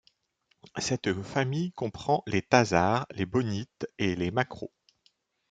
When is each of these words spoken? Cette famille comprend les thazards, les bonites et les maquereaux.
Cette 0.79 1.13
famille 1.21 1.73
comprend 1.73 2.23
les 2.25 2.41
thazards, 2.41 3.05
les 3.11 3.27
bonites 3.27 3.85
et 3.99 4.15
les 4.15 4.31
maquereaux. 4.31 4.73